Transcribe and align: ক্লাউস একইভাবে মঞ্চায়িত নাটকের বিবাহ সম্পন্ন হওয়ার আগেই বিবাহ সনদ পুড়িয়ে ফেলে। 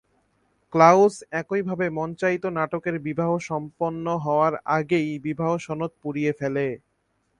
ক্লাউস 0.73 1.15
একইভাবে 1.31 1.85
মঞ্চায়িত 1.89 2.43
নাটকের 2.57 2.95
বিবাহ 2.99 3.31
সম্পন্ন 3.49 4.05
হওয়ার 4.25 4.53
আগেই 4.77 5.09
বিবাহ 5.25 5.51
সনদ 5.57 5.91
পুড়িয়ে 6.01 6.31
ফেলে। 6.39 6.67